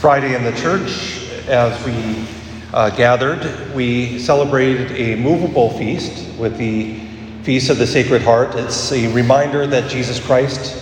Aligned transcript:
Friday 0.00 0.36
in 0.36 0.44
the 0.44 0.52
church, 0.52 1.28
as 1.48 1.84
we 1.84 2.24
uh, 2.72 2.88
gathered, 2.90 3.74
we 3.74 4.20
celebrated 4.20 4.92
a 4.92 5.20
movable 5.20 5.76
feast 5.76 6.38
with 6.38 6.56
the 6.56 7.00
Feast 7.42 7.68
of 7.68 7.78
the 7.78 7.86
Sacred 7.86 8.22
Heart. 8.22 8.54
It's 8.54 8.92
a 8.92 9.12
reminder 9.12 9.66
that 9.66 9.90
Jesus 9.90 10.24
Christ, 10.24 10.80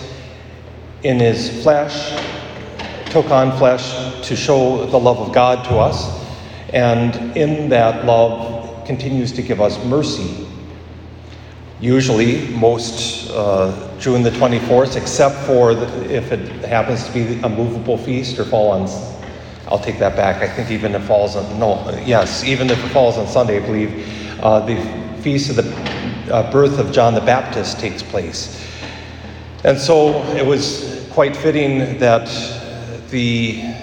in 1.01 1.17
his 1.19 1.63
flesh, 1.63 2.11
took 3.09 3.31
on 3.31 3.57
flesh 3.57 4.23
to 4.27 4.35
show 4.35 4.85
the 4.85 4.99
love 4.99 5.17
of 5.17 5.33
God 5.33 5.65
to 5.65 5.77
us, 5.77 6.23
and 6.71 7.35
in 7.35 7.69
that 7.69 8.05
love 8.05 8.85
continues 8.85 9.31
to 9.31 9.41
give 9.41 9.59
us 9.59 9.83
mercy. 9.85 10.47
Usually, 11.79 12.47
most 12.49 13.31
uh, 13.31 13.86
June 13.99 14.21
the 14.21 14.29
24th, 14.29 14.95
except 14.95 15.35
for 15.45 15.73
the, 15.73 16.15
if 16.15 16.31
it 16.31 16.39
happens 16.65 17.05
to 17.05 17.11
be 17.11 17.39
a 17.41 17.49
movable 17.49 17.97
feast 17.97 18.37
or 18.37 18.45
fall 18.45 18.71
on, 18.71 18.87
I'll 19.67 19.79
take 19.79 19.99
that 19.99 20.15
back. 20.15 20.41
I 20.41 20.47
think 20.47 20.69
even 20.71 20.93
if 20.95 21.03
it 21.03 21.05
falls 21.05 21.35
on, 21.35 21.59
no, 21.59 21.89
yes, 22.05 22.43
even 22.43 22.69
if 22.69 22.83
it 22.83 22.89
falls 22.89 23.17
on 23.17 23.27
Sunday, 23.27 23.57
I 23.57 23.65
believe 23.65 24.39
uh, 24.41 24.59
the 24.61 24.75
feast 25.21 25.49
of 25.49 25.55
the 25.57 26.33
uh, 26.33 26.51
birth 26.51 26.77
of 26.79 26.91
John 26.91 27.13
the 27.13 27.21
Baptist 27.21 27.79
takes 27.79 28.03
place. 28.03 28.63
And 29.63 29.77
so 29.77 30.23
it 30.33 30.45
was 30.45 31.07
quite 31.11 31.35
fitting 31.35 31.97
that 31.99 32.29
the 33.09 33.73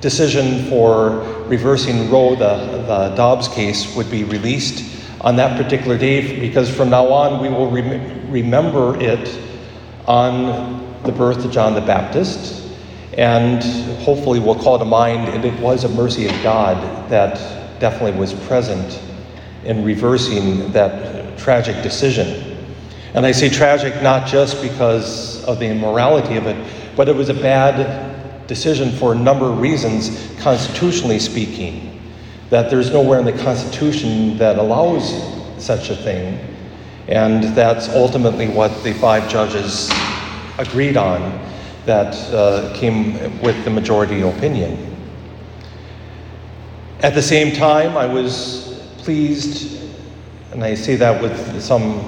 decision 0.00 0.68
for 0.70 1.18
reversing 1.46 2.10
Roe, 2.10 2.36
the, 2.36 2.56
the 2.86 3.14
Dobbs 3.16 3.48
case, 3.48 3.94
would 3.96 4.10
be 4.10 4.22
released 4.24 4.93
on 5.24 5.36
that 5.36 5.56
particular 5.60 5.96
day 5.96 6.38
because 6.38 6.68
from 6.68 6.90
now 6.90 7.06
on 7.06 7.40
we 7.40 7.48
will 7.48 7.70
rem- 7.70 8.30
remember 8.30 9.00
it 9.00 9.40
on 10.06 11.02
the 11.02 11.12
birth 11.12 11.44
of 11.46 11.50
John 11.50 11.74
the 11.74 11.80
Baptist. 11.80 12.60
And 13.16 13.62
hopefully 14.02 14.38
we'll 14.38 14.54
call 14.54 14.78
to 14.78 14.84
mind, 14.84 15.28
and 15.30 15.44
it 15.44 15.58
was 15.60 15.84
a 15.84 15.88
mercy 15.88 16.26
of 16.26 16.32
God 16.42 17.08
that 17.08 17.80
definitely 17.80 18.18
was 18.18 18.34
present 18.34 19.00
in 19.64 19.82
reversing 19.82 20.70
that 20.72 21.38
tragic 21.38 21.82
decision. 21.82 22.58
And 23.14 23.24
I 23.24 23.32
say 23.32 23.48
tragic 23.48 24.02
not 24.02 24.26
just 24.26 24.60
because 24.60 25.42
of 25.44 25.58
the 25.58 25.66
immorality 25.66 26.36
of 26.36 26.46
it, 26.46 26.56
but 26.96 27.08
it 27.08 27.14
was 27.14 27.30
a 27.30 27.34
bad 27.34 28.46
decision 28.46 28.90
for 28.90 29.12
a 29.12 29.16
number 29.16 29.46
of 29.46 29.60
reasons, 29.60 30.36
constitutionally 30.42 31.18
speaking 31.18 31.94
that 32.50 32.70
there's 32.70 32.90
nowhere 32.90 33.18
in 33.18 33.24
the 33.24 33.32
Constitution 33.32 34.36
that 34.38 34.58
allows 34.58 35.12
such 35.62 35.90
a 35.90 35.96
thing. 35.96 36.38
And 37.08 37.44
that's 37.54 37.88
ultimately 37.90 38.48
what 38.48 38.82
the 38.82 38.92
five 38.94 39.28
judges 39.28 39.90
agreed 40.58 40.96
on 40.96 41.40
that 41.84 42.14
uh, 42.32 42.72
came 42.74 43.40
with 43.40 43.62
the 43.64 43.70
majority 43.70 44.22
opinion. 44.22 44.94
At 47.00 47.14
the 47.14 47.22
same 47.22 47.54
time, 47.54 47.96
I 47.96 48.06
was 48.06 48.82
pleased, 48.98 49.82
and 50.52 50.64
I 50.64 50.74
say 50.74 50.96
that 50.96 51.20
with 51.20 51.60
some 51.60 52.00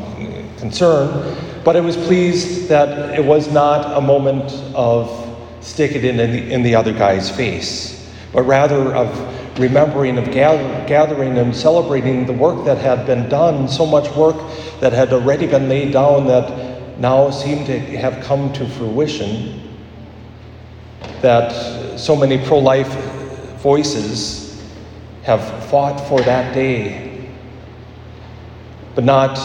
concern, 0.56 1.36
but 1.64 1.76
I 1.76 1.80
was 1.80 1.96
pleased 1.96 2.68
that 2.68 3.18
it 3.18 3.24
was 3.24 3.52
not 3.52 3.96
a 3.96 4.00
moment 4.00 4.52
of 4.74 5.22
stick 5.60 5.92
it 5.92 6.04
in, 6.04 6.20
in 6.20 6.30
the, 6.30 6.52
in 6.54 6.62
the 6.62 6.74
other 6.74 6.92
guy's 6.92 7.30
face, 7.30 8.10
but 8.32 8.42
rather 8.42 8.94
of 8.94 9.08
remembering, 9.58 10.18
of 10.18 10.30
gather, 10.30 10.86
gathering 10.86 11.38
and 11.38 11.54
celebrating 11.54 12.26
the 12.26 12.32
work 12.32 12.64
that 12.64 12.78
had 12.78 13.06
been 13.06 13.28
done, 13.28 13.68
so 13.68 13.86
much 13.86 14.14
work 14.16 14.36
that 14.80 14.92
had 14.92 15.12
already 15.12 15.46
been 15.46 15.68
laid 15.68 15.92
down 15.92 16.26
that 16.26 16.98
now 16.98 17.30
seemed 17.30 17.66
to 17.66 17.78
have 17.78 18.22
come 18.24 18.52
to 18.52 18.68
fruition. 18.68 19.62
That 21.22 21.98
so 21.98 22.14
many 22.14 22.44
pro 22.44 22.58
life 22.58 22.92
voices 23.62 24.62
have 25.22 25.42
fought 25.64 25.98
for 26.08 26.20
that 26.20 26.54
day, 26.54 27.28
but 28.94 29.04
not 29.04 29.38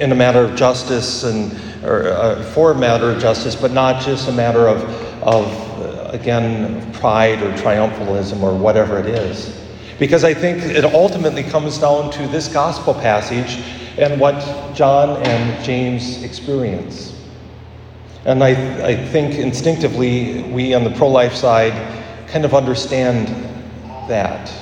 in 0.00 0.12
a 0.12 0.14
matter 0.14 0.40
of 0.40 0.56
justice 0.56 1.24
and 1.24 1.52
or 1.84 2.08
uh, 2.08 2.42
for 2.42 2.72
a 2.72 2.74
matter 2.74 3.10
of 3.10 3.20
justice, 3.20 3.54
but 3.54 3.70
not 3.70 4.02
just 4.02 4.28
a 4.28 4.32
matter 4.32 4.68
of, 4.68 4.82
of 5.22 5.73
again, 6.14 6.92
pride 6.92 7.42
or 7.42 7.50
triumphalism 7.52 8.40
or 8.40 8.56
whatever 8.56 8.98
it 8.98 9.06
is. 9.06 9.60
Because 9.98 10.24
I 10.24 10.32
think 10.32 10.62
it 10.62 10.84
ultimately 10.84 11.42
comes 11.42 11.78
down 11.78 12.10
to 12.12 12.26
this 12.28 12.48
gospel 12.48 12.94
passage 12.94 13.62
and 13.98 14.20
what 14.20 14.34
John 14.74 15.22
and 15.22 15.64
James 15.64 16.22
experience. 16.22 17.10
And 18.24 18.42
I, 18.42 18.50
I 18.86 18.96
think 18.96 19.34
instinctively, 19.34 20.42
we 20.44 20.72
on 20.72 20.84
the 20.84 20.90
pro 20.90 21.08
life 21.08 21.34
side 21.34 21.72
kind 22.28 22.44
of 22.44 22.54
understand 22.54 23.28
that. 24.08 24.52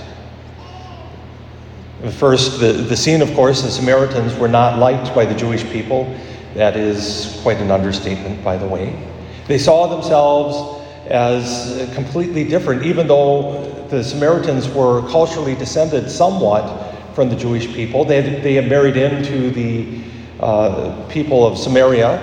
First, 2.18 2.58
the, 2.58 2.72
the 2.72 2.96
scene, 2.96 3.22
of 3.22 3.32
course, 3.34 3.62
the 3.62 3.70
Samaritans 3.70 4.34
were 4.36 4.48
not 4.48 4.78
liked 4.78 5.14
by 5.14 5.24
the 5.24 5.34
Jewish 5.34 5.64
people. 5.70 6.12
That 6.54 6.76
is 6.76 7.38
quite 7.42 7.58
an 7.58 7.70
understatement, 7.70 8.42
by 8.42 8.56
the 8.56 8.66
way. 8.66 8.98
They 9.46 9.58
saw 9.58 9.86
themselves 9.86 10.81
as 11.12 11.92
completely 11.94 12.42
different, 12.42 12.84
even 12.84 13.06
though 13.06 13.86
the 13.90 14.02
Samaritans 14.02 14.66
were 14.70 15.02
culturally 15.10 15.54
descended 15.54 16.10
somewhat 16.10 17.14
from 17.14 17.28
the 17.28 17.36
Jewish 17.36 17.66
people. 17.74 18.06
They 18.06 18.22
had, 18.22 18.42
they 18.42 18.54
had 18.54 18.68
married 18.68 18.96
into 18.96 19.50
the 19.50 20.02
uh, 20.40 21.06
people 21.10 21.46
of 21.46 21.58
Samaria 21.58 22.18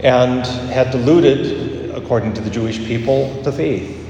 and 0.00 0.46
had 0.70 0.92
diluted, 0.92 1.90
according 1.90 2.34
to 2.34 2.40
the 2.40 2.50
Jewish 2.50 2.78
people, 2.78 3.30
the 3.42 3.50
faith. 3.50 4.00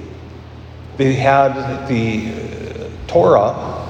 They 0.98 1.14
had 1.14 1.88
the 1.88 2.28
uh, 2.28 2.90
Torah, 3.06 3.88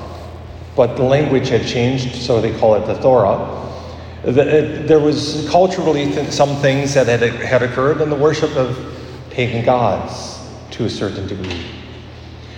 but 0.77 0.97
the 0.97 1.03
language 1.03 1.49
had 1.49 1.67
changed, 1.67 2.15
so 2.15 2.41
they 2.41 2.57
call 2.61 2.77
it 2.77 2.87
the 2.87 2.95
Torah. 3.01 3.63
There 4.23 5.01
was 5.01 5.49
culturally 5.51 6.13
some 6.31 6.55
things 6.63 6.95
that 6.95 7.09
had, 7.09 7.23
had 7.23 7.65
occurred 7.65 8.01
in 8.01 8.11
the 8.11 8.17
worship 8.17 8.55
of 8.57 8.94
pagan 9.35 9.65
gods 9.65 10.41
to 10.71 10.85
a 10.85 10.91
certain 10.91 11.27
degree. 11.27 11.65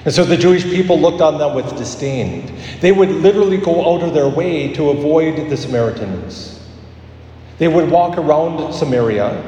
And 0.04 0.14
so 0.14 0.24
the 0.24 0.36
Jewish 0.36 0.62
people 0.62 1.00
looked 1.00 1.20
on 1.20 1.38
them 1.38 1.54
with 1.54 1.76
disdain. 1.76 2.54
They 2.80 2.92
would 2.92 3.10
literally 3.10 3.56
go 3.56 3.92
out 3.92 4.02
of 4.02 4.14
their 4.14 4.28
way 4.28 4.72
to 4.74 4.90
avoid 4.90 5.50
the 5.50 5.56
Samaritans. 5.56 6.60
They 7.58 7.66
would 7.66 7.90
walk 7.90 8.16
around 8.18 8.72
Samaria, 8.72 9.42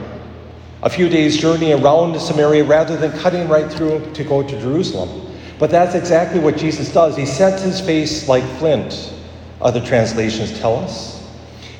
a 0.83 0.91
few 0.91 1.09
days' 1.09 1.37
journey 1.37 1.73
around 1.73 2.19
Samaria, 2.19 2.65
rather 2.65 2.97
than 2.97 3.13
cutting 3.19 3.47
right 3.47 3.71
through 3.71 4.11
to 4.15 4.25
go 4.25 4.43
to 4.43 4.61
Jerusalem. 4.61 5.33
But 5.59 5.71
that's 5.71 5.95
exactly 5.95 6.41
what 6.41 6.57
Jesus 6.57 6.93
does. 6.93 7.17
He 7.17 7.27
sets 7.27 7.63
his 7.63 7.81
face 7.81 8.29
like 8.29 8.45
flint, 8.59 9.13
other 9.61 9.85
translations 9.85 10.59
tell 10.59 10.77
us. 10.77 11.25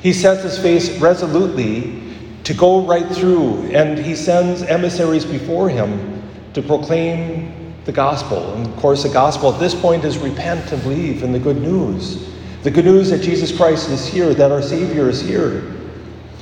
He 0.01 0.13
sets 0.13 0.43
his 0.43 0.57
face 0.57 0.97
resolutely 0.99 2.08
to 2.49 2.55
go 2.55 2.83
right 2.83 3.05
through, 3.09 3.61
and 3.75 3.99
he 3.99 4.15
sends 4.15 4.63
emissaries 4.63 5.23
before 5.23 5.69
him 5.69 6.19
to 6.51 6.63
proclaim 6.63 7.75
the 7.85 7.91
gospel. 7.91 8.55
And 8.55 8.65
of 8.65 8.75
course, 8.77 9.03
the 9.03 9.09
gospel 9.09 9.53
at 9.53 9.59
this 9.59 9.79
point 9.79 10.03
is 10.03 10.17
repent 10.17 10.71
and 10.71 10.81
believe 10.81 11.21
in 11.21 11.31
the 11.31 11.37
good 11.37 11.57
news. 11.57 12.27
The 12.63 12.71
good 12.71 12.85
news 12.85 13.11
that 13.11 13.21
Jesus 13.21 13.55
Christ 13.55 13.91
is 13.91 14.07
here, 14.07 14.33
that 14.33 14.51
our 14.51 14.63
Savior 14.63 15.07
is 15.09 15.21
here. 15.21 15.59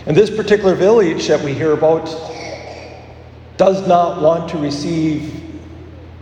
And 0.06 0.16
this 0.16 0.30
particular 0.30 0.76
village 0.76 1.28
that 1.28 1.44
we 1.44 1.54
hear 1.54 1.74
about 1.74 2.06
does 3.58 3.86
not 3.86 4.22
want 4.22 4.50
to 4.52 4.58
receive 4.58 5.47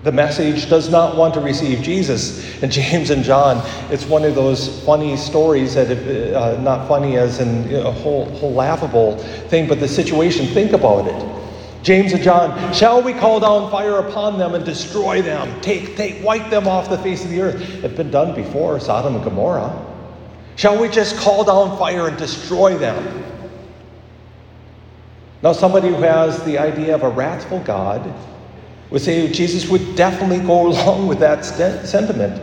the 0.06 0.12
message 0.12 0.70
does 0.70 0.92
not 0.92 1.18
want 1.18 1.34
to 1.34 1.40
receive 1.40 1.82
Jesus. 1.82 2.62
And 2.62 2.72
James 2.72 3.10
and 3.10 3.24
John, 3.24 3.68
it's 3.92 4.06
one 4.06 4.24
of 4.24 4.36
those 4.36 4.84
funny 4.86 5.18
stories 5.18 5.74
that, 5.74 5.90
uh, 5.90 6.62
not 6.62 6.88
funny 6.88 7.18
as 7.18 7.40
in 7.40 7.74
a 7.74 7.92
whole, 7.92 8.26
whole 8.36 8.54
laughable 8.54 9.18
thing, 9.50 9.68
but 9.68 9.80
the 9.80 9.88
situation, 9.88 10.46
think 10.46 10.74
about 10.74 11.08
it. 11.08 11.82
James 11.82 12.14
and 12.14 12.22
John, 12.22 12.72
shall 12.72 13.02
we 13.02 13.14
call 13.14 13.40
down 13.40 13.72
fire 13.72 13.98
upon 13.98 14.38
them 14.38 14.54
and 14.54 14.64
destroy 14.64 15.24
them? 15.24 15.60
Take, 15.62 15.98
take, 15.98 16.24
wipe 16.24 16.52
them 16.52 16.68
off 16.68 16.88
the 16.88 17.00
face 17.00 17.24
of 17.24 17.32
the 17.32 17.42
earth. 17.42 17.84
It's 17.84 17.98
been 17.98 18.12
done 18.12 18.36
before, 18.36 18.80
Sodom 18.80 19.16
and 19.16 19.24
Gomorrah. 19.24 19.74
Shall 20.56 20.80
we 20.80 20.88
just 20.88 21.18
call 21.18 21.44
down 21.44 21.80
fire 21.80 22.10
and 22.10 22.18
destroy 22.18 22.78
them? 22.78 23.24
Now, 25.42 25.54
somebody 25.54 25.90
who 25.90 25.96
has 25.96 26.44
the 26.44 26.60
idea 26.60 26.94
of 26.94 27.02
a 27.02 27.10
wrathful 27.10 27.60
God 27.62 28.14
would 28.90 29.02
say 29.02 29.32
Jesus 29.32 29.70
would 29.70 29.96
definitely 29.96 30.40
go 30.46 30.68
along 30.68 31.08
with 31.08 31.20
that 31.20 31.46
st- 31.46 31.86
sentiment. 31.86 32.42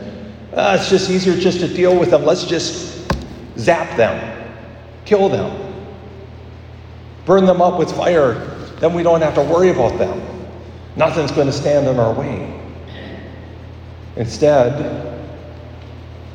Uh, 0.53 0.77
it's 0.79 0.91
just 0.91 1.11
easier 1.11 1.35
just 1.37 1.61
to 1.61 1.69
deal 1.69 1.99
with 1.99 2.11
them. 2.11 2.25
Let's 2.25 2.45
just 2.45 3.11
zap 3.59 3.97
them, 3.97 4.55
kill 5.05 5.29
them, 5.29 5.75
burn 7.25 7.47
them 7.47 7.63
up 7.63 7.79
with 7.79 7.91
fire. 7.91 8.35
Then 8.81 8.95
we 8.95 9.03
don't 9.03 9.23
have 9.23 9.35
to 9.37 9.43
worry 9.43 9.71
about 9.71 9.97
them. 9.99 10.21
Nothing's 10.97 11.31
going 11.31 11.47
to 11.47 11.53
stand 11.53 11.87
in 11.87 11.99
our 11.99 12.13
way. 12.13 12.61
Instead, 14.17 15.21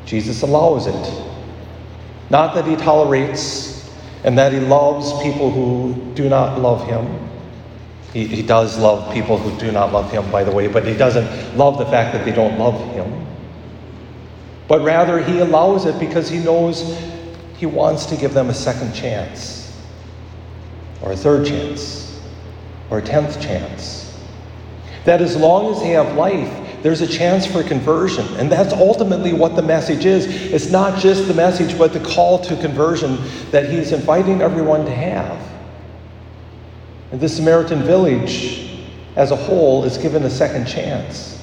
Jesus 0.05 0.41
allows 0.41 0.87
it. 0.87 1.23
Not 2.29 2.55
that 2.55 2.65
he 2.65 2.75
tolerates 2.75 3.89
and 4.23 4.37
that 4.37 4.51
he 4.51 4.59
loves 4.59 5.11
people 5.21 5.51
who 5.51 5.93
do 6.15 6.27
not 6.27 6.59
love 6.59 6.85
him. 6.87 7.05
He, 8.17 8.25
he 8.25 8.41
does 8.41 8.79
love 8.79 9.13
people 9.13 9.37
who 9.37 9.55
do 9.59 9.71
not 9.71 9.93
love 9.93 10.11
him, 10.11 10.31
by 10.31 10.43
the 10.43 10.51
way, 10.51 10.65
but 10.67 10.87
he 10.87 10.95
doesn't 10.95 11.55
love 11.55 11.77
the 11.77 11.85
fact 11.85 12.13
that 12.13 12.25
they 12.25 12.31
don't 12.31 12.57
love 12.57 12.73
him. 12.95 13.27
But 14.67 14.81
rather, 14.81 15.23
he 15.23 15.37
allows 15.37 15.85
it 15.85 15.99
because 15.99 16.27
he 16.27 16.39
knows 16.39 16.99
he 17.57 17.67
wants 17.67 18.07
to 18.07 18.17
give 18.17 18.33
them 18.33 18.49
a 18.49 18.55
second 18.55 18.91
chance, 18.93 19.71
or 21.03 21.11
a 21.11 21.15
third 21.15 21.45
chance, 21.45 22.19
or 22.89 22.97
a 22.97 23.03
tenth 23.03 23.39
chance. 23.39 24.19
That 25.05 25.21
as 25.21 25.37
long 25.37 25.71
as 25.71 25.81
they 25.81 25.89
have 25.89 26.15
life, 26.15 26.81
there's 26.81 27.01
a 27.01 27.07
chance 27.07 27.45
for 27.45 27.61
conversion. 27.61 28.25
And 28.37 28.51
that's 28.51 28.73
ultimately 28.73 29.33
what 29.33 29.55
the 29.55 29.61
message 29.61 30.05
is. 30.05 30.25
It's 30.25 30.71
not 30.71 30.99
just 30.99 31.27
the 31.27 31.35
message, 31.35 31.77
but 31.77 31.93
the 31.93 31.99
call 31.99 32.39
to 32.45 32.55
conversion 32.55 33.19
that 33.51 33.69
he's 33.69 33.91
inviting 33.91 34.41
everyone 34.41 34.85
to 34.85 34.91
have. 34.91 35.56
And 37.11 37.21
the 37.21 37.29
Samaritan 37.29 37.83
village 37.83 38.81
as 39.15 39.31
a 39.31 39.35
whole 39.35 39.83
is 39.83 39.97
given 39.97 40.23
a 40.23 40.29
second 40.29 40.67
chance. 40.67 41.41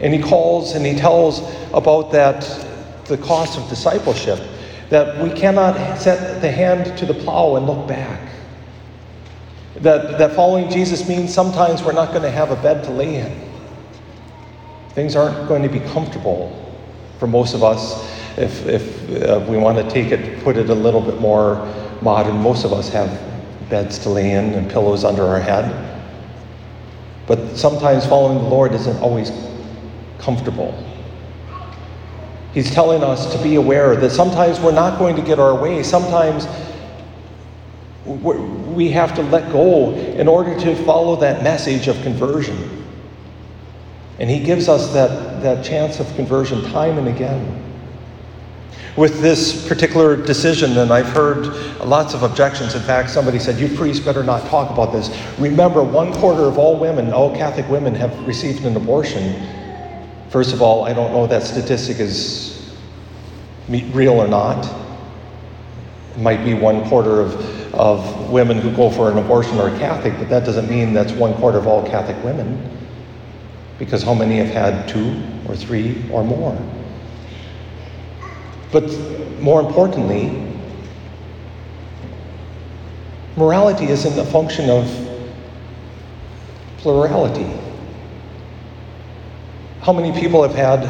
And 0.00 0.14
he 0.14 0.22
calls 0.22 0.74
and 0.74 0.86
he 0.86 0.94
tells 0.94 1.40
about 1.74 2.12
that 2.12 2.66
the 3.06 3.18
cost 3.18 3.58
of 3.58 3.68
discipleship, 3.68 4.40
that 4.90 5.22
we 5.22 5.30
cannot 5.30 5.98
set 5.98 6.40
the 6.40 6.50
hand 6.50 6.96
to 6.98 7.06
the 7.06 7.14
plow 7.14 7.56
and 7.56 7.66
look 7.66 7.88
back. 7.88 8.20
That, 9.76 10.18
that 10.18 10.34
following 10.34 10.70
Jesus 10.70 11.08
means 11.08 11.32
sometimes 11.32 11.82
we're 11.82 11.92
not 11.92 12.10
going 12.10 12.22
to 12.22 12.30
have 12.30 12.50
a 12.50 12.56
bed 12.56 12.84
to 12.84 12.90
lay 12.90 13.16
in. 13.16 13.48
Things 14.90 15.16
aren't 15.16 15.48
going 15.48 15.62
to 15.62 15.68
be 15.68 15.80
comfortable 15.80 16.64
for 17.18 17.26
most 17.26 17.54
of 17.54 17.62
us. 17.62 18.08
If, 18.38 18.66
if 18.66 19.22
uh, 19.22 19.44
we 19.48 19.56
want 19.56 19.78
to 19.78 19.88
take 19.90 20.12
it, 20.12 20.42
put 20.44 20.56
it 20.56 20.70
a 20.70 20.74
little 20.74 21.00
bit 21.00 21.20
more 21.20 21.56
modern, 22.02 22.36
most 22.36 22.64
of 22.64 22.72
us 22.72 22.88
have 22.90 23.27
beds 23.68 23.98
to 24.00 24.08
lay 24.08 24.32
in 24.32 24.54
and 24.54 24.70
pillows 24.70 25.04
under 25.04 25.24
our 25.24 25.40
head. 25.40 25.84
But 27.26 27.56
sometimes 27.56 28.06
following 28.06 28.38
the 28.38 28.48
Lord 28.48 28.72
isn't 28.72 28.96
always 29.00 29.30
comfortable. 30.18 30.72
He's 32.54 32.70
telling 32.70 33.02
us 33.02 33.30
to 33.32 33.42
be 33.42 33.56
aware 33.56 33.94
that 33.96 34.10
sometimes 34.10 34.58
we're 34.58 34.72
not 34.72 34.98
going 34.98 35.14
to 35.16 35.22
get 35.22 35.38
our 35.38 35.54
way. 35.54 35.82
Sometimes 35.82 36.46
we 38.06 38.90
have 38.90 39.14
to 39.16 39.22
let 39.22 39.52
go 39.52 39.92
in 39.92 40.26
order 40.26 40.58
to 40.58 40.74
follow 40.84 41.16
that 41.16 41.42
message 41.42 41.88
of 41.88 42.00
conversion. 42.02 42.86
And 44.18 44.30
He 44.30 44.40
gives 44.40 44.68
us 44.68 44.92
that, 44.94 45.42
that 45.42 45.64
chance 45.64 46.00
of 46.00 46.12
conversion 46.16 46.62
time 46.70 46.98
and 46.98 47.08
again 47.08 47.67
with 48.96 49.20
this 49.20 49.66
particular 49.68 50.16
decision, 50.16 50.76
and 50.78 50.92
I've 50.92 51.08
heard 51.08 51.46
lots 51.84 52.14
of 52.14 52.22
objections. 52.22 52.74
In 52.74 52.82
fact, 52.82 53.10
somebody 53.10 53.38
said, 53.38 53.58
You 53.58 53.68
priests 53.76 54.04
better 54.04 54.22
not 54.22 54.46
talk 54.48 54.70
about 54.70 54.92
this. 54.92 55.16
Remember, 55.38 55.82
one 55.82 56.12
quarter 56.14 56.42
of 56.42 56.58
all 56.58 56.78
women, 56.78 57.12
all 57.12 57.34
Catholic 57.34 57.68
women, 57.68 57.94
have 57.94 58.26
received 58.26 58.64
an 58.64 58.76
abortion. 58.76 59.46
First 60.30 60.52
of 60.52 60.62
all, 60.62 60.84
I 60.84 60.92
don't 60.92 61.12
know 61.12 61.26
that 61.26 61.42
statistic 61.42 61.98
is 61.98 62.76
real 63.68 64.14
or 64.14 64.28
not. 64.28 64.64
It 66.14 66.18
might 66.20 66.44
be 66.44 66.54
one 66.54 66.86
quarter 66.88 67.20
of, 67.20 67.74
of 67.74 68.30
women 68.30 68.58
who 68.58 68.74
go 68.74 68.90
for 68.90 69.10
an 69.10 69.18
abortion 69.18 69.58
are 69.58 69.70
Catholic, 69.78 70.14
but 70.18 70.28
that 70.28 70.44
doesn't 70.44 70.68
mean 70.68 70.92
that's 70.92 71.12
one 71.12 71.34
quarter 71.34 71.58
of 71.58 71.66
all 71.66 71.86
Catholic 71.86 72.22
women. 72.24 72.76
Because 73.78 74.02
how 74.02 74.14
many 74.14 74.38
have 74.38 74.48
had 74.48 74.88
two 74.88 75.22
or 75.48 75.54
three 75.54 76.04
or 76.10 76.24
more? 76.24 76.58
But 78.72 78.90
more 79.40 79.60
importantly, 79.60 80.46
morality 83.36 83.86
isn't 83.86 84.18
a 84.18 84.24
function 84.24 84.68
of 84.68 84.86
plurality. 86.78 87.46
How 89.80 89.92
many 89.92 90.18
people 90.18 90.42
have 90.42 90.54
had 90.54 90.84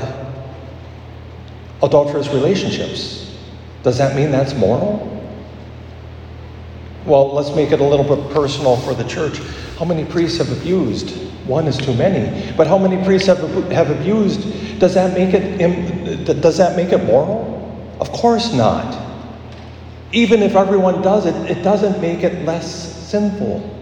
adulterous 1.83 2.29
relationships? 2.29 3.37
Does 3.83 3.99
that 3.99 4.17
mean 4.17 4.31
that's 4.31 4.55
moral? 4.55 5.15
Well, 7.07 7.33
let's 7.33 7.55
make 7.55 7.73
it 7.73 7.81
a 7.81 7.85
little 7.85 8.05
bit 8.05 8.35
personal 8.35 8.77
for 8.77 8.93
the 8.93 9.05
church. 9.05 9.39
How 9.79 9.85
many 9.85 10.05
priests 10.05 10.39
have 10.39 10.51
abused? 10.51 11.11
One 11.47 11.67
is 11.67 11.79
too 11.79 11.95
many. 11.95 12.53
But 12.57 12.67
how 12.67 12.77
many 12.77 13.03
priests 13.05 13.29
have, 13.29 13.39
have 13.71 13.91
abused? 13.91 14.81
Does 14.81 14.95
that 14.95 15.17
make 15.17 15.33
it 15.33 16.41
does 16.43 16.59
that 16.59 16.77
make 16.77 16.93
it 16.93 17.03
moral? 17.05 17.38
Of 18.01 18.13
course 18.13 18.53
not. 18.53 19.07
Even 20.13 20.43
if 20.43 20.55
everyone 20.55 21.03
does 21.03 21.27
it, 21.27 21.35
it 21.51 21.63
doesn't 21.63 22.01
make 22.01 22.23
it 22.23 22.45
less 22.45 23.09
sinful. 23.09 23.77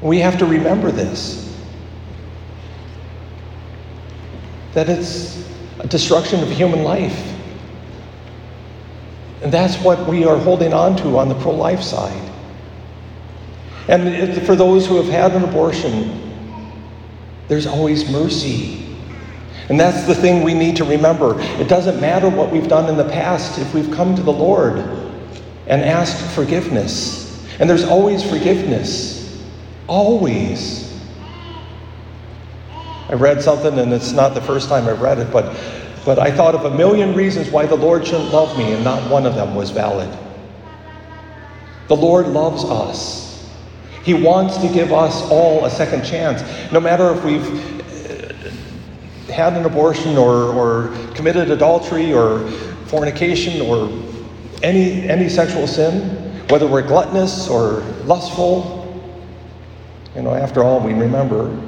We 0.00 0.18
have 0.18 0.38
to 0.38 0.46
remember 0.46 0.90
this 0.90 1.42
that 4.74 4.88
it's 4.88 5.46
a 5.80 5.86
destruction 5.86 6.42
of 6.42 6.50
human 6.50 6.82
life. 6.82 7.28
And 9.42 9.52
that's 9.52 9.76
what 9.82 10.08
we 10.08 10.24
are 10.24 10.38
holding 10.38 10.72
on 10.72 10.96
to 10.98 11.18
on 11.18 11.28
the 11.28 11.34
pro 11.34 11.52
life 11.52 11.82
side. 11.82 12.30
And 13.88 14.46
for 14.46 14.56
those 14.56 14.86
who 14.86 14.96
have 14.96 15.08
had 15.08 15.32
an 15.32 15.44
abortion, 15.44 16.32
there's 17.48 17.66
always 17.66 18.08
mercy. 18.10 18.81
And 19.68 19.78
that's 19.78 20.06
the 20.06 20.14
thing 20.14 20.42
we 20.42 20.54
need 20.54 20.76
to 20.76 20.84
remember. 20.84 21.40
It 21.60 21.68
doesn't 21.68 22.00
matter 22.00 22.28
what 22.28 22.50
we've 22.50 22.68
done 22.68 22.88
in 22.88 22.96
the 22.96 23.08
past 23.08 23.58
if 23.58 23.72
we've 23.74 23.90
come 23.90 24.14
to 24.16 24.22
the 24.22 24.32
Lord 24.32 24.78
and 25.66 25.82
asked 25.82 26.34
forgiveness. 26.34 27.46
And 27.60 27.70
there's 27.70 27.84
always 27.84 28.28
forgiveness. 28.28 29.42
Always. 29.86 31.00
I 33.08 33.14
read 33.14 33.42
something, 33.42 33.78
and 33.78 33.92
it's 33.92 34.12
not 34.12 34.34
the 34.34 34.40
first 34.40 34.68
time 34.68 34.88
I've 34.88 35.00
read 35.00 35.18
it, 35.18 35.30
but, 35.32 35.56
but 36.04 36.18
I 36.18 36.30
thought 36.30 36.54
of 36.54 36.64
a 36.64 36.76
million 36.76 37.14
reasons 37.14 37.50
why 37.50 37.66
the 37.66 37.76
Lord 37.76 38.06
shouldn't 38.06 38.32
love 38.32 38.56
me, 38.56 38.72
and 38.72 38.82
not 38.82 39.10
one 39.10 39.26
of 39.26 39.34
them 39.34 39.54
was 39.54 39.70
valid. 39.70 40.10
The 41.88 41.96
Lord 41.96 42.26
loves 42.28 42.64
us. 42.64 43.52
He 44.02 44.14
wants 44.14 44.56
to 44.58 44.68
give 44.68 44.92
us 44.92 45.22
all 45.30 45.64
a 45.64 45.70
second 45.70 46.04
chance. 46.04 46.42
No 46.72 46.80
matter 46.80 47.12
if 47.12 47.22
we've 47.22 47.81
had 49.32 49.54
an 49.54 49.64
abortion 49.64 50.16
or, 50.16 50.52
or 50.52 50.88
committed 51.14 51.50
adultery 51.50 52.12
or 52.12 52.48
fornication 52.86 53.60
or 53.62 53.90
any, 54.62 55.08
any 55.08 55.28
sexual 55.28 55.66
sin, 55.66 56.02
whether 56.48 56.66
we're 56.66 56.86
gluttonous 56.86 57.48
or 57.48 57.80
lustful. 58.04 58.78
You 60.14 60.22
know, 60.22 60.34
after 60.34 60.62
all, 60.62 60.80
we 60.80 60.92
remember 60.92 61.58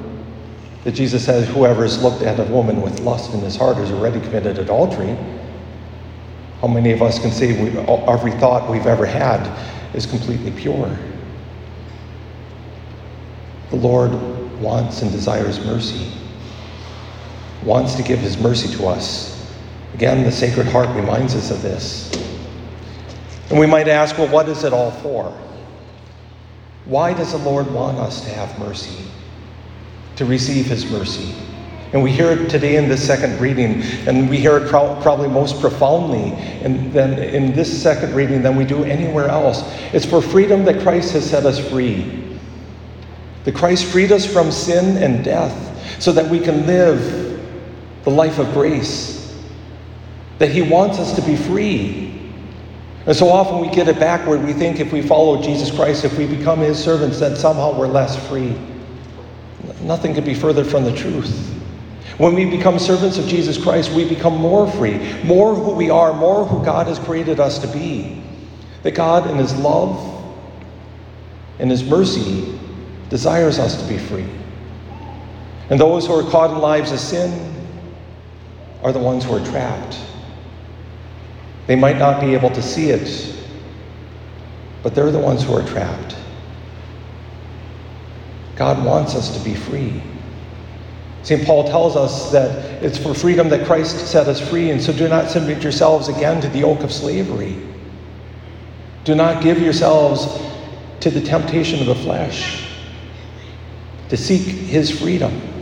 that 0.83 0.93
Jesus 0.93 1.25
says, 1.25 1.47
Whoever 1.49 1.81
has 1.81 2.01
looked 2.01 2.21
at 2.21 2.39
a 2.39 2.43
woman 2.51 2.81
with 2.81 2.99
lust 2.99 3.33
in 3.33 3.39
his 3.41 3.55
heart 3.55 3.77
has 3.77 3.91
already 3.91 4.19
committed 4.21 4.59
adultery. 4.59 5.17
How 6.61 6.67
many 6.67 6.91
of 6.91 7.01
us 7.01 7.19
can 7.19 7.31
say 7.31 7.61
we, 7.61 7.77
every 8.07 8.31
thought 8.33 8.69
we've 8.69 8.85
ever 8.85 9.05
had 9.05 9.49
is 9.95 10.05
completely 10.05 10.51
pure? 10.51 10.97
The 13.71 13.75
Lord 13.75 14.13
wants 14.61 15.01
and 15.01 15.11
desires 15.11 15.63
mercy 15.65 16.11
wants 17.65 17.95
to 17.95 18.03
give 18.03 18.19
his 18.19 18.37
mercy 18.37 18.73
to 18.77 18.85
us. 18.85 19.53
Again, 19.93 20.23
the 20.23 20.31
Sacred 20.31 20.67
Heart 20.67 20.89
reminds 20.95 21.35
us 21.35 21.51
of 21.51 21.61
this. 21.61 22.11
And 23.49 23.59
we 23.59 23.65
might 23.65 23.87
ask, 23.87 24.17
well, 24.17 24.27
what 24.27 24.47
is 24.47 24.63
it 24.63 24.73
all 24.73 24.91
for? 24.91 25.35
Why 26.85 27.13
does 27.13 27.31
the 27.31 27.37
Lord 27.39 27.71
want 27.71 27.97
us 27.97 28.21
to 28.21 28.29
have 28.29 28.57
mercy, 28.59 29.03
to 30.17 30.25
receive 30.25 30.67
his 30.67 30.89
mercy? 30.91 31.33
And 31.93 32.03
we 32.03 32.11
hear 32.11 32.31
it 32.31 32.49
today 32.49 32.75
in 32.75 32.89
this 32.89 33.05
second 33.05 33.39
reading, 33.39 33.81
and 34.07 34.29
we 34.29 34.37
hear 34.37 34.57
it 34.57 34.69
pro- 34.69 34.99
probably 35.01 35.29
most 35.29 35.61
profoundly 35.61 36.33
in, 36.61 36.91
than 36.91 37.17
in 37.17 37.53
this 37.53 37.81
second 37.81 38.13
reading 38.13 38.41
than 38.41 38.55
we 38.55 38.65
do 38.65 38.83
anywhere 38.83 39.29
else. 39.29 39.63
It's 39.93 40.05
for 40.05 40.21
freedom 40.21 40.65
that 40.65 40.81
Christ 40.81 41.13
has 41.13 41.27
set 41.27 41.45
us 41.45 41.57
free. 41.69 42.37
That 43.45 43.55
Christ 43.55 43.85
freed 43.85 44.11
us 44.11 44.25
from 44.25 44.51
sin 44.51 45.01
and 45.01 45.23
death 45.23 46.01
so 46.01 46.11
that 46.11 46.29
we 46.29 46.39
can 46.39 46.67
live 46.67 47.24
the 48.05 48.11
life 48.11 48.39
of 48.39 48.51
grace, 48.53 49.37
that 50.37 50.51
He 50.51 50.61
wants 50.61 50.99
us 50.99 51.15
to 51.15 51.21
be 51.21 51.35
free. 51.35 52.31
And 53.05 53.15
so 53.15 53.29
often 53.29 53.59
we 53.59 53.69
get 53.75 53.87
it 53.87 53.99
backward. 53.99 54.43
We 54.43 54.53
think 54.53 54.79
if 54.79 54.93
we 54.93 55.01
follow 55.01 55.41
Jesus 55.41 55.69
Christ, 55.69 56.05
if 56.05 56.17
we 56.17 56.25
become 56.25 56.59
His 56.59 56.81
servants, 56.81 57.19
that 57.19 57.37
somehow 57.37 57.77
we're 57.77 57.87
less 57.87 58.27
free. 58.27 58.57
Nothing 59.81 60.13
could 60.13 60.25
be 60.25 60.33
further 60.33 60.63
from 60.63 60.83
the 60.83 60.95
truth. 60.95 61.51
When 62.17 62.33
we 62.33 62.45
become 62.45 62.79
servants 62.79 63.17
of 63.17 63.27
Jesus 63.27 63.61
Christ, 63.61 63.91
we 63.91 64.07
become 64.07 64.37
more 64.37 64.71
free, 64.71 64.97
more 65.23 65.53
who 65.53 65.71
we 65.71 65.89
are, 65.89 66.13
more 66.13 66.45
who 66.45 66.63
God 66.63 66.87
has 66.87 66.97
created 66.97 67.39
us 67.39 67.59
to 67.59 67.67
be. 67.67 68.23
That 68.83 68.95
God, 68.95 69.29
in 69.29 69.37
His 69.37 69.53
love 69.57 70.23
and 71.59 71.69
His 71.69 71.83
mercy, 71.83 72.57
desires 73.09 73.59
us 73.59 73.81
to 73.81 73.87
be 73.89 73.97
free. 73.97 74.27
And 75.69 75.79
those 75.79 76.07
who 76.07 76.13
are 76.13 76.29
caught 76.29 76.51
in 76.51 76.59
lives 76.59 76.91
of 76.91 76.99
sin, 76.99 77.64
are 78.85 78.93
the 78.93 78.99
ones 78.99 79.25
who 79.25 79.33
are 79.33 79.43
trapped. 79.43 79.99
They 81.65 81.75
might 81.75 81.97
not 81.97 82.21
be 82.21 82.35
able 82.35 82.51
to 82.51 82.61
see 82.61 82.91
it, 82.91 83.35
but 84.83 84.93
they're 84.93 85.09
the 85.09 85.17
ones 85.17 85.43
who 85.43 85.55
are 85.55 85.67
trapped. 85.67 86.15
God 88.55 88.85
wants 88.85 89.15
us 89.15 89.35
to 89.35 89.43
be 89.43 89.55
free. 89.55 90.03
St. 91.23 91.43
Paul 91.47 91.63
tells 91.63 91.95
us 91.95 92.31
that 92.31 92.83
it's 92.83 92.99
for 92.99 93.15
freedom 93.15 93.49
that 93.49 93.65
Christ 93.65 94.05
set 94.05 94.27
us 94.27 94.39
free, 94.39 94.69
and 94.69 94.79
so 94.79 94.93
do 94.93 95.07
not 95.07 95.31
submit 95.31 95.63
yourselves 95.63 96.07
again 96.07 96.39
to 96.41 96.47
the 96.47 96.59
yoke 96.59 96.81
of 96.81 96.91
slavery. 96.91 97.57
Do 99.03 99.15
not 99.15 99.41
give 99.41 99.59
yourselves 99.59 100.39
to 100.99 101.09
the 101.09 101.21
temptation 101.21 101.79
of 101.79 101.87
the 101.87 101.95
flesh, 101.95 102.67
to 104.09 104.15
seek 104.15 104.43
his 104.43 104.91
freedom. 104.91 105.54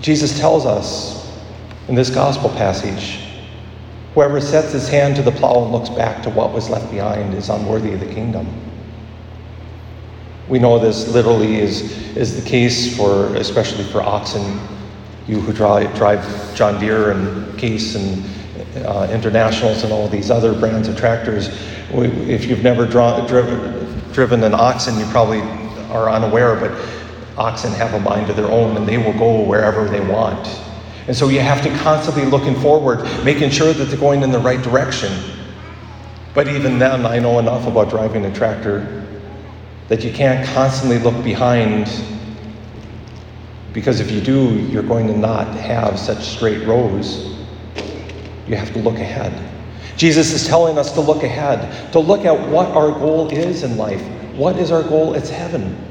Jesus 0.00 0.38
tells 0.38 0.64
us 0.64 1.38
in 1.88 1.94
this 1.94 2.10
gospel 2.10 2.50
passage 2.50 3.20
whoever 4.14 4.40
sets 4.40 4.72
his 4.72 4.88
hand 4.88 5.16
to 5.16 5.22
the 5.22 5.30
plow 5.30 5.62
and 5.62 5.72
looks 5.72 5.88
back 5.90 6.22
to 6.22 6.30
what 6.30 6.52
was 6.52 6.68
left 6.68 6.90
behind 6.90 7.34
is 7.34 7.48
unworthy 7.50 7.92
of 7.92 8.00
the 8.00 8.12
kingdom. 8.12 8.46
We 10.48 10.58
know 10.58 10.78
this 10.78 11.08
literally 11.08 11.56
is, 11.56 12.16
is 12.16 12.42
the 12.42 12.48
case 12.48 12.96
for, 12.96 13.34
especially 13.36 13.84
for 13.84 14.02
oxen. 14.02 14.60
You 15.26 15.40
who 15.40 15.52
drive, 15.52 15.94
drive 15.94 16.54
John 16.54 16.80
Deere 16.80 17.10
and 17.10 17.58
Case 17.58 17.94
and 17.94 18.24
uh, 18.86 19.08
Internationals 19.12 19.84
and 19.84 19.92
all 19.92 20.08
these 20.08 20.30
other 20.30 20.58
brands 20.58 20.88
of 20.88 20.96
tractors, 20.96 21.48
if 21.90 22.46
you've 22.46 22.62
never 22.62 22.86
draw, 22.86 23.26
driven, 23.26 24.12
driven 24.12 24.42
an 24.42 24.54
oxen, 24.54 24.98
you 24.98 25.04
probably 25.06 25.40
are 25.90 26.10
unaware, 26.10 26.56
but 26.56 26.72
oxen 27.38 27.72
have 27.72 27.94
a 27.94 28.00
mind 28.00 28.28
of 28.28 28.36
their 28.36 28.46
own 28.46 28.76
and 28.76 28.86
they 28.86 28.98
will 28.98 29.16
go 29.18 29.42
wherever 29.42 29.88
they 29.88 30.00
want. 30.00 30.46
And 31.06 31.16
so 31.16 31.28
you 31.28 31.40
have 31.40 31.62
to 31.62 31.70
constantly 31.78 32.26
looking 32.26 32.54
forward, 32.56 33.02
making 33.24 33.50
sure 33.50 33.72
that 33.72 33.84
they're 33.86 33.98
going 33.98 34.22
in 34.22 34.30
the 34.30 34.38
right 34.38 34.60
direction. 34.60 35.12
But 36.34 36.48
even 36.48 36.78
then, 36.78 37.06
I 37.06 37.18
know 37.18 37.38
enough 37.38 37.66
about 37.66 37.88
driving 37.88 38.26
a 38.26 38.34
tractor 38.34 39.06
that 39.88 40.04
you 40.04 40.12
can't 40.12 40.46
constantly 40.54 40.98
look 40.98 41.24
behind 41.24 41.88
because 43.72 44.00
if 44.00 44.10
you 44.10 44.20
do, 44.20 44.56
you're 44.66 44.82
going 44.82 45.06
to 45.06 45.16
not 45.16 45.46
have 45.54 45.98
such 45.98 46.24
straight 46.24 46.66
rows. 46.66 47.36
You 48.46 48.56
have 48.56 48.72
to 48.72 48.78
look 48.78 48.96
ahead. 48.96 49.32
Jesus 49.96 50.32
is 50.32 50.46
telling 50.46 50.78
us 50.78 50.92
to 50.92 51.00
look 51.00 51.22
ahead, 51.22 51.92
to 51.92 51.98
look 51.98 52.24
at 52.24 52.48
what 52.48 52.68
our 52.68 52.90
goal 52.90 53.28
is 53.30 53.62
in 53.62 53.76
life. 53.76 54.02
What 54.34 54.56
is 54.56 54.70
our 54.70 54.82
goal? 54.82 55.14
It's 55.14 55.28
heaven. 55.28 55.87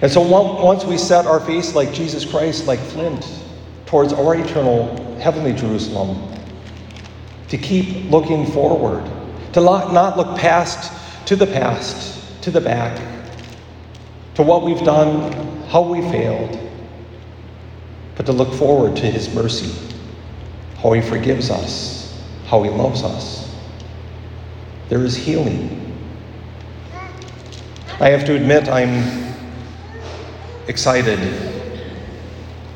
And 0.00 0.10
so 0.10 0.20
once 0.20 0.84
we 0.84 0.96
set 0.96 1.26
our 1.26 1.40
face 1.40 1.74
like 1.74 1.92
Jesus 1.92 2.24
Christ, 2.24 2.66
like 2.66 2.78
flint, 2.78 3.26
towards 3.86 4.12
our 4.12 4.36
eternal 4.36 4.94
heavenly 5.18 5.52
Jerusalem, 5.52 6.30
to 7.48 7.58
keep 7.58 8.10
looking 8.10 8.46
forward, 8.46 9.04
to 9.54 9.60
not 9.60 10.16
look 10.16 10.38
past 10.38 10.92
to 11.26 11.36
the 11.36 11.46
past, 11.46 12.42
to 12.42 12.50
the 12.50 12.60
back, 12.60 13.00
to 14.34 14.42
what 14.42 14.62
we've 14.62 14.84
done, 14.84 15.32
how 15.66 15.82
we 15.82 16.00
failed, 16.10 16.58
but 18.14 18.26
to 18.26 18.32
look 18.32 18.52
forward 18.54 18.96
to 18.96 19.06
His 19.06 19.34
mercy, 19.34 19.74
how 20.76 20.92
He 20.92 21.00
forgives 21.00 21.50
us, 21.50 22.22
how 22.46 22.62
He 22.62 22.70
loves 22.70 23.02
us. 23.02 23.56
There 24.88 25.04
is 25.04 25.16
healing. 25.16 25.96
I 28.00 28.10
have 28.10 28.24
to 28.26 28.34
admit, 28.36 28.68
I'm 28.68 29.27
excited 30.68 31.18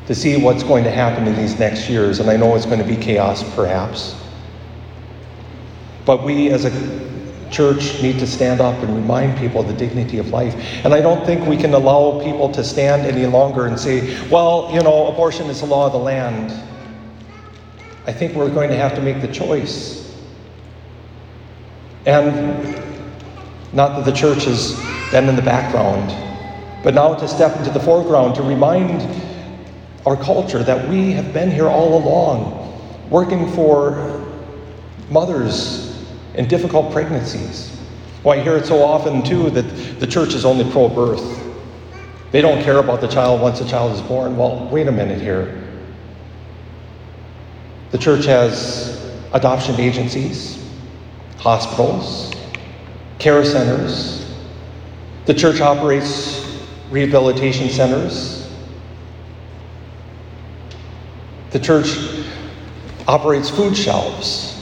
to 0.07 0.13
see 0.13 0.35
what's 0.37 0.63
going 0.63 0.83
to 0.83 0.91
happen 0.91 1.27
in 1.27 1.35
these 1.35 1.57
next 1.57 1.89
years, 1.89 2.19
and 2.19 2.29
I 2.29 2.35
know 2.35 2.55
it's 2.55 2.65
going 2.65 2.79
to 2.79 2.85
be 2.85 2.97
chaos 2.97 3.43
perhaps. 3.55 4.15
But 6.05 6.23
we 6.23 6.49
as 6.49 6.65
a 6.65 7.03
church 7.49 8.01
need 8.01 8.19
to 8.19 8.27
stand 8.27 8.59
up 8.59 8.75
and 8.83 8.93
remind 8.95 9.37
people 9.37 9.61
of 9.61 9.67
the 9.67 9.73
dignity 9.73 10.17
of 10.17 10.29
life. 10.29 10.55
And 10.83 10.93
I 10.93 10.99
don't 10.99 11.23
think 11.25 11.47
we 11.47 11.55
can 11.55 11.73
allow 11.73 12.21
people 12.21 12.51
to 12.51 12.63
stand 12.63 13.03
any 13.03 13.25
longer 13.27 13.67
and 13.67 13.79
say, 13.79 14.27
well, 14.29 14.69
you 14.73 14.81
know, 14.81 15.07
abortion 15.07 15.47
is 15.49 15.61
the 15.61 15.67
law 15.67 15.85
of 15.85 15.93
the 15.93 15.99
land. 15.99 16.51
I 18.05 18.11
think 18.11 18.33
we're 18.33 18.49
going 18.49 18.69
to 18.69 18.75
have 18.75 18.95
to 18.95 19.01
make 19.01 19.21
the 19.21 19.31
choice. 19.31 20.17
And 22.05 22.75
not 23.71 23.95
that 23.95 24.05
the 24.05 24.11
church 24.11 24.43
has 24.45 24.75
been 25.11 25.29
in 25.29 25.35
the 25.37 25.41
background, 25.41 26.11
but 26.83 26.93
now 26.93 27.15
to 27.15 27.27
step 27.27 27.57
into 27.57 27.71
the 27.71 27.79
foreground 27.79 28.35
to 28.35 28.43
remind 28.43 29.01
our 30.05 30.17
culture 30.17 30.61
that 30.61 30.87
we 30.89 31.13
have 31.13 31.33
been 31.33 31.49
here 31.49 31.67
all 31.67 31.97
along, 32.03 33.09
working 33.09 33.49
for 33.53 34.21
mothers 35.09 36.05
in 36.35 36.47
difficult 36.47 36.91
pregnancies. 36.91 37.79
Well, 38.23 38.37
I 38.37 38.43
hear 38.43 38.57
it 38.57 38.65
so 38.65 38.83
often, 38.83 39.23
too, 39.23 39.49
that 39.51 39.99
the 39.99 40.07
church 40.07 40.33
is 40.33 40.43
only 40.43 40.69
pro 40.71 40.89
birth. 40.89 41.41
They 42.31 42.41
don't 42.41 42.61
care 42.63 42.79
about 42.79 42.99
the 42.99 43.07
child 43.07 43.41
once 43.41 43.59
the 43.59 43.67
child 43.67 43.93
is 43.93 44.01
born. 44.01 44.35
Well, 44.35 44.67
wait 44.69 44.87
a 44.87 44.91
minute 44.91 45.21
here. 45.21 45.61
The 47.91 47.97
church 47.97 48.25
has 48.25 49.13
adoption 49.33 49.79
agencies, 49.79 50.67
hospitals, 51.37 52.33
care 53.19 53.45
centers. 53.45 54.33
The 55.25 55.33
church 55.33 55.61
operates 55.61 56.42
rehabilitation 56.93 57.69
centers. 57.69 58.49
The 61.49 61.59
church 61.59 61.97
operates 63.07 63.49
food 63.49 63.75
shelves 63.75 64.53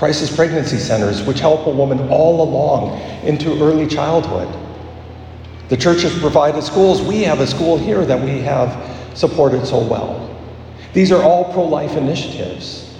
crisis 0.00 0.34
pregnancy 0.34 0.78
centers, 0.78 1.22
which 1.24 1.40
help 1.40 1.66
a 1.66 1.70
woman 1.70 2.08
all 2.08 2.42
along 2.42 2.98
into 3.22 3.50
early 3.62 3.86
childhood. 3.86 4.48
The 5.68 5.76
church 5.76 6.00
has 6.00 6.18
provided 6.20 6.62
schools. 6.62 7.02
We 7.02 7.20
have 7.24 7.40
a 7.40 7.46
school 7.46 7.76
here 7.76 8.06
that 8.06 8.18
we 8.18 8.38
have 8.40 8.98
supported 9.12 9.66
so 9.66 9.78
well. 9.78 10.34
These 10.94 11.12
are 11.12 11.22
all 11.22 11.52
pro 11.52 11.64
life 11.64 11.98
initiatives. 11.98 12.98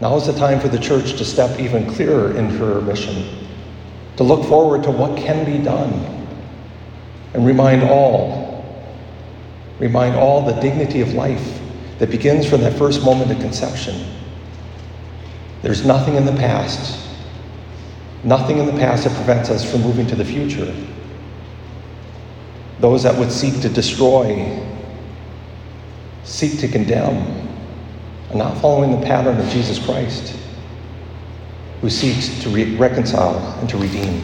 Now 0.00 0.16
is 0.16 0.24
the 0.24 0.32
time 0.32 0.58
for 0.58 0.68
the 0.68 0.78
church 0.78 1.18
to 1.18 1.24
step 1.26 1.60
even 1.60 1.86
clearer 1.92 2.34
in 2.34 2.48
her 2.56 2.80
mission, 2.80 3.46
to 4.16 4.22
look 4.22 4.46
forward 4.46 4.82
to 4.84 4.90
what 4.90 5.18
can 5.18 5.44
be 5.44 5.62
done, 5.62 6.21
and 7.34 7.46
remind 7.46 7.82
all, 7.82 8.64
remind 9.78 10.14
all 10.16 10.44
the 10.44 10.60
dignity 10.60 11.00
of 11.00 11.14
life 11.14 11.60
that 11.98 12.10
begins 12.10 12.48
from 12.48 12.60
that 12.60 12.76
first 12.78 13.04
moment 13.04 13.30
of 13.30 13.38
conception 13.38 14.12
there's 15.62 15.86
nothing 15.86 16.16
in 16.16 16.26
the 16.26 16.32
past, 16.32 16.98
nothing 18.24 18.58
in 18.58 18.66
the 18.66 18.72
past 18.72 19.04
that 19.04 19.14
prevents 19.14 19.48
us 19.48 19.68
from 19.68 19.82
moving 19.82 20.08
to 20.08 20.16
the 20.16 20.24
future. 20.24 20.74
Those 22.80 23.04
that 23.04 23.16
would 23.16 23.30
seek 23.30 23.60
to 23.62 23.68
destroy, 23.68 24.60
seek 26.24 26.58
to 26.58 26.68
condemn, 26.68 27.48
are 28.30 28.36
not 28.36 28.60
following 28.60 28.90
the 28.90 29.06
pattern 29.06 29.38
of 29.38 29.48
Jesus 29.50 29.78
Christ, 29.78 30.36
who 31.80 31.88
seeks 31.88 32.42
to 32.42 32.48
re- 32.48 32.74
reconcile 32.74 33.38
and 33.60 33.68
to 33.70 33.78
redeem. 33.78 34.20